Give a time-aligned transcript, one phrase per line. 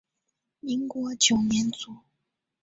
[0.61, 1.95] 民国九年卒。